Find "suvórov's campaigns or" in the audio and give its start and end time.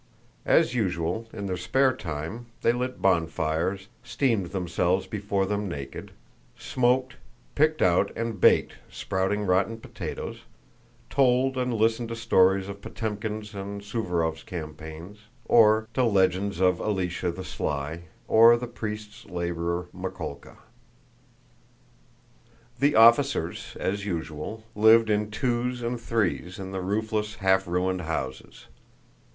13.83-15.87